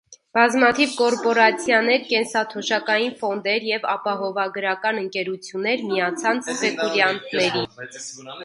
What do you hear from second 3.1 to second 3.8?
ֆոնդեր